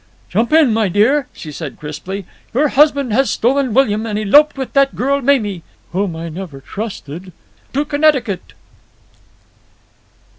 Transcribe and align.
"Jump 0.31 0.51
in, 0.51 0.73
my 0.73 0.89
dear," 0.89 1.27
she 1.31 1.51
said 1.51 1.77
crisply. 1.77 2.25
"Your 2.55 2.69
husband 2.69 3.13
has 3.13 3.29
stolen 3.29 3.71
William 3.71 4.07
and 4.07 4.17
eloped 4.17 4.57
with 4.57 4.73
that 4.73 4.95
girl 4.95 5.21
Mamie 5.21 5.61
(whom 5.91 6.15
I 6.15 6.27
never 6.27 6.59
trusted) 6.59 7.31
to 7.73 7.85
Connecticut." 7.85 8.53